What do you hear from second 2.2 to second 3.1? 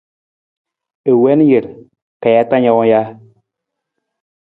ka ji tang jawang ja?